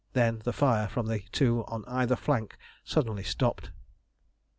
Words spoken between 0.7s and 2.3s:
from the two on either